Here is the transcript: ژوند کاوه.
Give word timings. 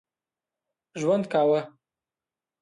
ژوند 0.99 1.25
کاوه. 1.33 1.61